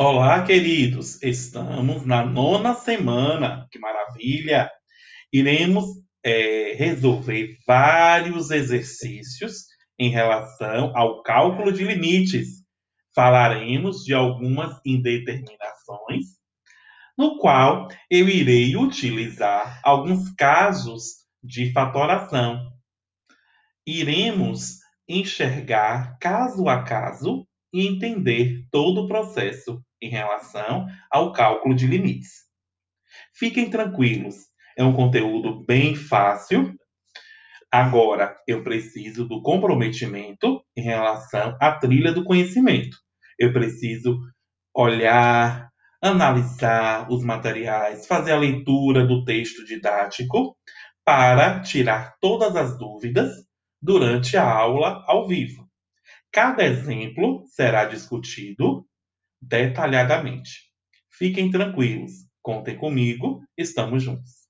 Olá, 0.00 0.44
queridos! 0.44 1.20
Estamos 1.24 2.06
na 2.06 2.24
nona 2.24 2.72
semana, 2.72 3.66
que 3.68 3.80
maravilha! 3.80 4.70
Iremos 5.32 5.86
é, 6.22 6.72
resolver 6.76 7.56
vários 7.66 8.52
exercícios 8.52 9.64
em 9.98 10.08
relação 10.08 10.96
ao 10.96 11.20
cálculo 11.24 11.72
de 11.72 11.82
limites. 11.82 12.64
Falaremos 13.12 14.04
de 14.04 14.14
algumas 14.14 14.80
indeterminações, 14.86 16.26
no 17.18 17.36
qual 17.36 17.88
eu 18.08 18.28
irei 18.28 18.76
utilizar 18.76 19.80
alguns 19.82 20.32
casos 20.36 21.24
de 21.42 21.72
fatoração. 21.72 22.70
Iremos 23.84 24.76
enxergar 25.08 26.16
caso 26.20 26.68
a 26.68 26.84
caso 26.84 27.48
e 27.72 27.86
entender 27.86 28.64
todo 28.70 29.02
o 29.02 29.08
processo 29.08 29.82
em 30.00 30.08
relação 30.08 30.86
ao 31.10 31.32
cálculo 31.32 31.74
de 31.74 31.86
limites. 31.86 32.46
Fiquem 33.34 33.70
tranquilos, 33.70 34.36
é 34.76 34.84
um 34.84 34.92
conteúdo 34.92 35.64
bem 35.64 35.94
fácil. 35.94 36.74
Agora, 37.70 38.36
eu 38.46 38.62
preciso 38.62 39.26
do 39.26 39.42
comprometimento 39.42 40.62
em 40.76 40.82
relação 40.82 41.56
à 41.60 41.72
trilha 41.72 42.12
do 42.12 42.24
conhecimento. 42.24 42.96
Eu 43.38 43.52
preciso 43.52 44.18
olhar, 44.74 45.68
analisar 46.02 47.10
os 47.10 47.22
materiais, 47.24 48.06
fazer 48.06 48.32
a 48.32 48.38
leitura 48.38 49.06
do 49.06 49.24
texto 49.24 49.64
didático 49.64 50.56
para 51.04 51.60
tirar 51.60 52.14
todas 52.20 52.54
as 52.56 52.78
dúvidas 52.78 53.32
durante 53.80 54.36
a 54.36 54.48
aula 54.48 55.04
ao 55.06 55.26
vivo. 55.26 55.67
Cada 56.32 56.64
exemplo 56.64 57.44
será 57.46 57.84
discutido 57.84 58.86
detalhadamente. 59.42 60.72
Fiquem 61.10 61.50
tranquilos, 61.50 62.12
contem 62.42 62.76
comigo, 62.78 63.42
estamos 63.56 64.04
juntos. 64.04 64.47